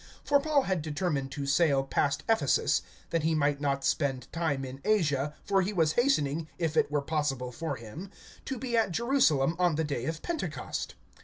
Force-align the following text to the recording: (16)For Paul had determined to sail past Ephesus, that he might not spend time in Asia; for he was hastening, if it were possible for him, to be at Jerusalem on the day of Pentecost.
(16)For 0.25 0.41
Paul 0.41 0.61
had 0.63 0.81
determined 0.81 1.31
to 1.33 1.45
sail 1.45 1.83
past 1.83 2.23
Ephesus, 2.27 2.81
that 3.11 3.21
he 3.21 3.35
might 3.35 3.61
not 3.61 3.85
spend 3.85 4.25
time 4.33 4.65
in 4.65 4.81
Asia; 4.83 5.35
for 5.43 5.61
he 5.61 5.73
was 5.73 5.91
hastening, 5.91 6.47
if 6.57 6.75
it 6.75 6.89
were 6.89 7.03
possible 7.03 7.51
for 7.51 7.75
him, 7.75 8.09
to 8.45 8.57
be 8.57 8.75
at 8.75 8.91
Jerusalem 8.91 9.55
on 9.59 9.75
the 9.75 9.83
day 9.83 10.05
of 10.05 10.23
Pentecost. 10.23 10.95